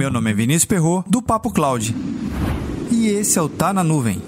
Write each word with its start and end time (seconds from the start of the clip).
Meu 0.00 0.10
nome 0.10 0.30
é 0.30 0.32
Vinícius 0.32 0.64
Perro 0.64 1.04
do 1.06 1.20
Papo 1.20 1.52
Cloud. 1.52 1.94
E 2.90 3.08
esse 3.08 3.38
é 3.38 3.42
o 3.42 3.50
Tá 3.50 3.70
na 3.70 3.84
Nuvem. 3.84 4.22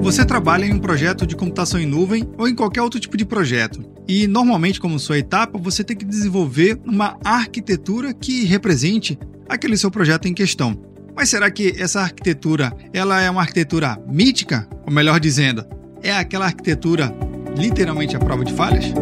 Você 0.00 0.24
trabalha 0.24 0.64
em 0.64 0.72
um 0.72 0.78
projeto 0.78 1.26
de 1.26 1.36
computação 1.36 1.78
em 1.78 1.84
nuvem 1.84 2.26
ou 2.38 2.48
em 2.48 2.54
qualquer 2.54 2.80
outro 2.80 2.98
tipo 2.98 3.18
de 3.18 3.26
projeto. 3.26 3.84
E 4.08 4.26
normalmente, 4.26 4.80
como 4.80 4.98
sua 4.98 5.18
etapa, 5.18 5.58
você 5.58 5.84
tem 5.84 5.94
que 5.94 6.06
desenvolver 6.06 6.80
uma 6.86 7.18
arquitetura 7.22 8.14
que 8.14 8.46
represente 8.46 9.18
aquele 9.46 9.76
seu 9.76 9.90
projeto 9.90 10.28
em 10.28 10.32
questão. 10.32 10.74
Mas 11.14 11.28
será 11.28 11.50
que 11.50 11.74
essa 11.76 12.00
arquitetura, 12.00 12.74
ela 12.90 13.20
é 13.20 13.30
uma 13.30 13.42
arquitetura 13.42 14.02
mítica, 14.08 14.66
ou 14.86 14.92
melhor 14.92 15.20
dizendo, 15.20 15.73
é 16.04 16.12
aquela 16.12 16.44
arquitetura 16.44 17.12
literalmente 17.56 18.14
à 18.14 18.18
prova 18.18 18.44
de 18.44 18.52
falhas? 18.52 18.92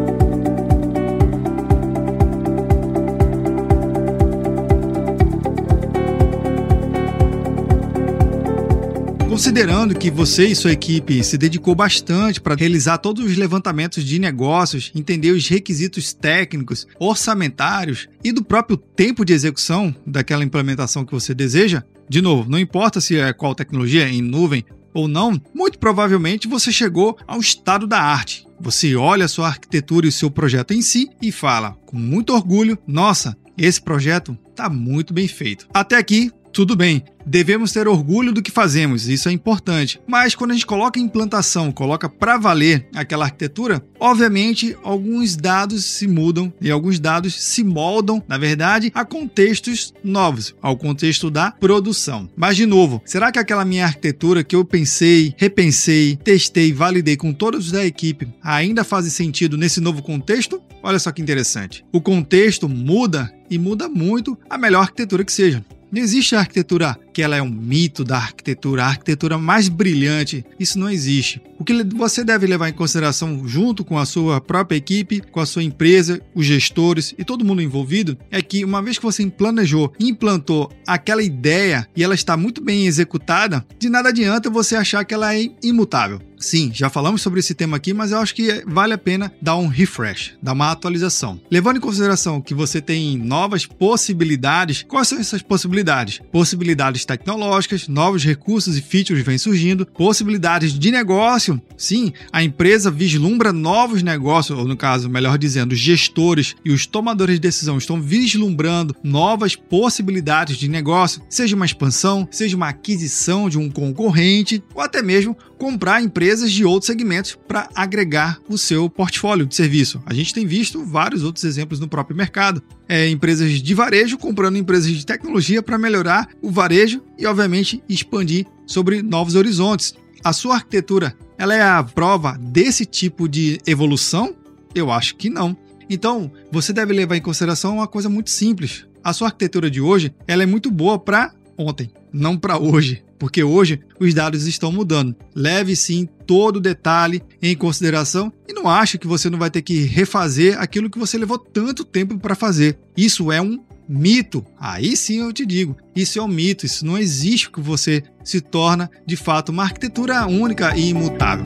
Considerando 9.29 9.97
que 9.97 10.09
você 10.11 10.45
e 10.45 10.55
sua 10.55 10.71
equipe 10.71 11.23
se 11.23 11.37
dedicou 11.37 11.75
bastante 11.75 12.39
para 12.39 12.55
realizar 12.55 12.99
todos 12.99 13.25
os 13.25 13.35
levantamentos 13.35 14.03
de 14.03 14.19
negócios, 14.19 14.91
entender 14.95 15.31
os 15.31 15.47
requisitos 15.47 16.13
técnicos, 16.13 16.87
orçamentários 16.99 18.07
e 18.23 18.31
do 18.31 18.43
próprio 18.43 18.77
tempo 18.77 19.25
de 19.25 19.33
execução 19.33 19.93
daquela 20.05 20.43
implementação 20.43 21.03
que 21.03 21.11
você 21.11 21.33
deseja, 21.33 21.83
de 22.07 22.21
novo, 22.21 22.49
não 22.49 22.59
importa 22.59 23.01
se 23.01 23.17
é 23.17 23.33
qual 23.33 23.55
tecnologia, 23.55 24.07
em 24.07 24.21
nuvem 24.21 24.63
ou 24.93 25.07
não, 25.07 25.41
muito 25.53 25.79
provavelmente 25.79 26.47
você 26.47 26.71
chegou 26.71 27.17
ao 27.27 27.39
estado 27.39 27.87
da 27.87 27.99
arte. 27.99 28.45
Você 28.59 28.95
olha 28.95 29.25
a 29.25 29.29
sua 29.29 29.47
arquitetura 29.47 30.05
e 30.05 30.09
o 30.09 30.11
seu 30.11 30.29
projeto 30.31 30.73
em 30.73 30.81
si 30.81 31.09
e 31.21 31.31
fala 31.31 31.77
com 31.85 31.97
muito 31.97 32.33
orgulho: 32.33 32.77
nossa, 32.87 33.35
esse 33.57 33.81
projeto 33.81 34.37
está 34.49 34.69
muito 34.69 35.13
bem 35.13 35.27
feito. 35.27 35.67
Até 35.73 35.97
aqui, 35.97 36.31
tudo 36.53 36.75
bem, 36.75 37.03
devemos 37.25 37.71
ter 37.71 37.87
orgulho 37.87 38.31
do 38.31 38.41
que 38.41 38.51
fazemos, 38.51 39.07
isso 39.07 39.27
é 39.27 39.31
importante. 39.31 39.99
Mas 40.07 40.35
quando 40.35 40.51
a 40.51 40.53
gente 40.53 40.67
coloca 40.67 40.99
em 40.99 41.03
implantação, 41.03 41.71
coloca 41.71 42.07
para 42.07 42.37
valer 42.37 42.87
aquela 42.93 43.25
arquitetura, 43.25 43.83
obviamente 43.99 44.77
alguns 44.83 45.35
dados 45.35 45.83
se 45.83 46.07
mudam 46.07 46.53
e 46.61 46.69
alguns 46.69 46.99
dados 46.99 47.33
se 47.33 47.63
moldam, 47.63 48.23
na 48.27 48.37
verdade, 48.37 48.91
a 48.93 49.03
contextos 49.03 49.93
novos, 50.03 50.53
ao 50.61 50.77
contexto 50.77 51.31
da 51.31 51.51
produção. 51.51 52.29
Mas 52.35 52.55
de 52.55 52.67
novo, 52.67 53.01
será 53.03 53.31
que 53.31 53.39
aquela 53.39 53.65
minha 53.65 53.85
arquitetura 53.85 54.43
que 54.43 54.55
eu 54.55 54.63
pensei, 54.63 55.33
repensei, 55.37 56.15
testei, 56.15 56.71
validei 56.71 57.17
com 57.17 57.33
todos 57.33 57.71
da 57.71 57.83
equipe 57.83 58.27
ainda 58.43 58.83
faz 58.83 59.11
sentido 59.11 59.57
nesse 59.57 59.81
novo 59.81 60.03
contexto? 60.03 60.61
Olha 60.83 60.99
só 60.99 61.11
que 61.11 61.21
interessante. 61.21 61.83
O 61.91 61.99
contexto 61.99 62.69
muda 62.69 63.33
e 63.49 63.57
muda 63.57 63.89
muito 63.89 64.37
a 64.49 64.57
melhor 64.57 64.81
arquitetura 64.81 65.23
que 65.23 65.31
seja. 65.31 65.63
Não 65.93 66.01
existe 66.01 66.35
arquitetura 66.35 66.97
que 67.13 67.21
ela 67.21 67.35
é 67.35 67.41
um 67.43 67.51
mito 67.51 68.03
da 68.03 68.17
arquitetura, 68.17 68.83
a 68.83 68.87
arquitetura 68.87 69.37
mais 69.37 69.69
brilhante. 69.69 70.43
Isso 70.59 70.79
não 70.79 70.89
existe. 70.89 71.39
O 71.59 71.63
que 71.63 71.83
você 71.83 72.23
deve 72.23 72.47
levar 72.47 72.67
em 72.67 72.73
consideração 72.73 73.47
junto 73.47 73.85
com 73.85 73.99
a 73.99 74.05
sua 74.07 74.41
própria 74.41 74.75
equipe, 74.75 75.21
com 75.21 75.39
a 75.39 75.45
sua 75.45 75.61
empresa, 75.61 76.19
os 76.33 76.47
gestores 76.47 77.13
e 77.15 77.23
todo 77.23 77.45
mundo 77.45 77.61
envolvido 77.61 78.17
é 78.31 78.41
que 78.41 78.65
uma 78.65 78.81
vez 78.81 78.97
que 78.97 79.05
você 79.05 79.23
planejou 79.29 79.93
implantou 79.99 80.71
aquela 80.87 81.21
ideia 81.21 81.87
e 81.95 82.03
ela 82.03 82.15
está 82.15 82.35
muito 82.35 82.59
bem 82.59 82.87
executada, 82.87 83.63
de 83.77 83.87
nada 83.87 84.09
adianta 84.09 84.49
você 84.49 84.75
achar 84.75 85.05
que 85.05 85.13
ela 85.13 85.35
é 85.35 85.47
imutável. 85.61 86.19
Sim, 86.43 86.71
já 86.73 86.89
falamos 86.89 87.21
sobre 87.21 87.39
esse 87.39 87.53
tema 87.53 87.77
aqui, 87.77 87.93
mas 87.93 88.11
eu 88.11 88.17
acho 88.17 88.35
que 88.35 88.65
vale 88.67 88.93
a 88.93 88.97
pena 88.97 89.31
dar 89.41 89.55
um 89.55 89.67
refresh, 89.67 90.33
dar 90.41 90.51
uma 90.51 90.71
atualização. 90.71 91.39
Levando 91.49 91.77
em 91.77 91.79
consideração 91.79 92.41
que 92.41 92.53
você 92.53 92.81
tem 92.81 93.17
novas 93.17 93.65
possibilidades, 93.65 94.83
quais 94.83 95.07
são 95.07 95.19
essas 95.19 95.41
possibilidades? 95.41 96.19
Possibilidades 96.33 97.05
tecnológicas, 97.05 97.87
novos 97.87 98.25
recursos 98.25 98.77
e 98.77 98.81
features 98.81 99.23
vêm 99.23 99.37
surgindo, 99.37 99.85
possibilidades 99.85 100.77
de 100.77 100.91
negócio. 100.91 101.61
Sim, 101.77 102.11
a 102.29 102.43
empresa 102.43 102.91
vislumbra 102.91 103.53
novos 103.53 104.03
negócios, 104.03 104.59
ou 104.59 104.67
no 104.67 104.75
caso, 104.75 105.09
melhor 105.09 105.37
dizendo, 105.37 105.73
gestores 105.73 106.55
e 106.65 106.73
os 106.73 106.85
tomadores 106.85 107.35
de 107.35 107.41
decisão 107.41 107.77
estão 107.77 108.01
vislumbrando 108.01 108.93
novas 109.01 109.55
possibilidades 109.55 110.57
de 110.57 110.67
negócio, 110.67 111.21
seja 111.29 111.55
uma 111.55 111.65
expansão, 111.65 112.27
seja 112.29 112.57
uma 112.57 112.67
aquisição 112.67 113.49
de 113.49 113.57
um 113.57 113.71
concorrente, 113.71 114.61
ou 114.75 114.81
até 114.81 115.01
mesmo 115.01 115.37
comprar 115.63 116.03
empresas 116.03 116.51
de 116.51 116.65
outros 116.65 116.87
segmentos 116.87 117.37
para 117.47 117.69
agregar 117.73 118.37
o 118.49 118.57
seu 118.57 118.89
portfólio 118.89 119.45
de 119.45 119.55
serviço. 119.55 120.03
A 120.05 120.13
gente 120.13 120.33
tem 120.33 120.45
visto 120.45 120.83
vários 120.83 121.23
outros 121.23 121.45
exemplos 121.45 121.79
no 121.79 121.87
próprio 121.87 122.17
mercado. 122.17 122.61
É, 122.85 123.07
empresas 123.07 123.49
de 123.49 123.73
varejo 123.73 124.17
comprando 124.17 124.57
empresas 124.57 124.91
de 124.91 125.05
tecnologia 125.05 125.63
para 125.63 125.77
melhorar 125.77 126.27
o 126.41 126.51
varejo 126.51 127.01
e, 127.17 127.25
obviamente, 127.25 127.81
expandir 127.87 128.45
sobre 128.67 129.01
novos 129.01 129.35
horizontes. 129.35 129.95
A 130.21 130.33
sua 130.33 130.55
arquitetura 130.55 131.15
ela 131.37 131.55
é 131.55 131.61
a 131.61 131.81
prova 131.81 132.37
desse 132.37 132.85
tipo 132.85 133.29
de 133.29 133.57
evolução? 133.65 134.35
Eu 134.75 134.91
acho 134.91 135.15
que 135.15 135.29
não. 135.29 135.55
Então, 135.89 136.29
você 136.51 136.73
deve 136.73 136.91
levar 136.91 137.15
em 137.15 137.21
consideração 137.21 137.75
uma 137.75 137.87
coisa 137.87 138.09
muito 138.09 138.31
simples. 138.31 138.85
A 139.01 139.13
sua 139.13 139.29
arquitetura 139.29 139.71
de 139.71 139.79
hoje 139.79 140.13
ela 140.27 140.43
é 140.43 140.45
muito 140.45 140.69
boa 140.69 140.99
para 140.99 141.33
ontem, 141.57 141.89
não 142.11 142.37
para 142.37 142.57
hoje, 142.57 143.03
porque 143.17 143.43
hoje 143.43 143.79
os 143.99 144.13
dados 144.13 144.45
estão 144.47 144.71
mudando. 144.71 145.15
Leve 145.35 145.75
sim 145.75 146.07
todo 146.25 146.57
o 146.57 146.61
detalhe 146.61 147.21
em 147.41 147.55
consideração 147.55 148.31
e 148.47 148.53
não 148.53 148.69
ache 148.69 148.97
que 148.97 149.07
você 149.07 149.29
não 149.29 149.39
vai 149.39 149.49
ter 149.49 149.61
que 149.61 149.83
refazer 149.83 150.59
aquilo 150.59 150.89
que 150.89 150.99
você 150.99 151.17
levou 151.17 151.37
tanto 151.37 151.83
tempo 151.83 152.17
para 152.17 152.35
fazer. 152.35 152.77
Isso 152.97 153.31
é 153.31 153.41
um 153.41 153.59
mito. 153.87 154.45
Aí 154.59 154.95
sim 154.95 155.19
eu 155.19 155.33
te 155.33 155.45
digo, 155.45 155.75
isso 155.95 156.19
é 156.19 156.21
um 156.21 156.27
mito, 156.27 156.65
isso 156.65 156.85
não 156.85 156.97
existe 156.97 157.51
que 157.51 157.59
você 157.59 158.03
se 158.23 158.41
torna 158.41 158.89
de 159.05 159.15
fato 159.15 159.49
uma 159.49 159.63
arquitetura 159.63 160.25
única 160.25 160.75
e 160.77 160.89
imutável. 160.89 161.45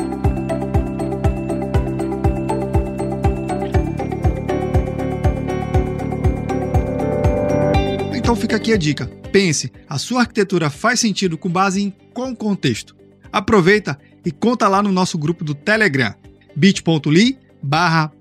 Então 8.15 8.35
fica 8.35 8.57
aqui 8.57 8.73
a 8.73 8.77
dica. 8.77 9.09
Pense, 9.37 9.71
a 9.87 9.99
sua 9.99 10.21
arquitetura 10.21 10.67
faz 10.67 10.99
sentido 10.99 11.37
com 11.37 11.47
base 11.47 11.79
em 11.79 11.93
qual 12.11 12.35
contexto? 12.35 12.95
Aproveita 13.31 13.95
e 14.25 14.31
conta 14.31 14.67
lá 14.67 14.81
no 14.81 14.91
nosso 14.91 15.15
grupo 15.15 15.43
do 15.43 15.53
Telegram, 15.53 16.11
bit.ly 16.55 17.37
barra 17.61 18.11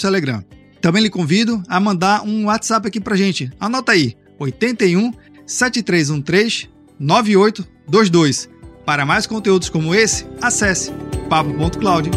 Telegram. 0.00 0.42
Também 0.80 1.02
lhe 1.02 1.10
convido 1.10 1.62
a 1.68 1.78
mandar 1.78 2.22
um 2.22 2.46
WhatsApp 2.46 2.88
aqui 2.88 2.98
pra 2.98 3.14
gente. 3.14 3.52
Anota 3.60 3.92
aí, 3.92 4.16
81 4.38 5.12
7313 5.44 6.70
9822. 6.98 8.48
Para 8.86 9.04
mais 9.04 9.26
conteúdos 9.26 9.68
como 9.68 9.94
esse, 9.94 10.24
acesse 10.40 10.90
papo.cloud. 11.28 12.08